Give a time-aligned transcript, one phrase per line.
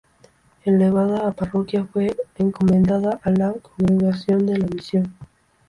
[0.65, 5.13] Elevada a parroquia, fue encomendada a la Congregación de la Misión.